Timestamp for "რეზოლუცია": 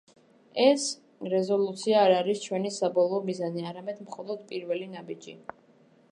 1.33-1.99